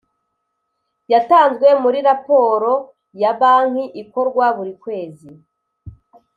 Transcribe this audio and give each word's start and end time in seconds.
Yatanzwe 1.11 1.67
muri 1.83 1.99
raporo 2.09 2.71
ya 3.21 3.31
banki 3.39 3.85
ikorwa 4.01 4.45
buri 4.57 4.73
kwezi 4.83 5.31